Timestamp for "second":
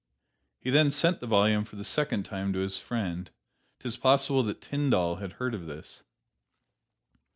1.85-2.23